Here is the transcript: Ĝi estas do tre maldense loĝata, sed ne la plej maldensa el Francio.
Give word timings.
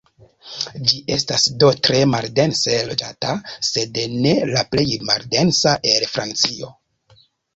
Ĝi 0.91 0.99
estas 1.15 1.43
do 1.63 1.67
tre 1.87 1.99
maldense 2.13 2.79
loĝata, 2.87 3.35
sed 3.69 4.01
ne 4.25 4.33
la 4.55 4.65
plej 4.71 4.87
maldensa 5.11 5.75
el 5.91 6.09
Francio. 6.17 6.73